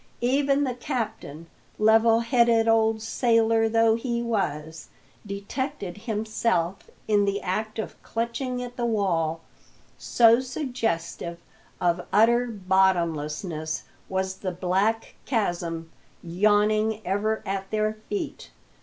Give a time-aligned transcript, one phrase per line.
[0.25, 1.45] Even the captain,
[1.77, 4.89] level headed old sailor though he was,
[5.27, 9.41] detected himself in the act of clutching at the wall,
[9.99, 11.37] so suggestive
[11.79, 15.91] of utter bottomlessness was the black chasm
[16.23, 18.49] yawning ever at their feet.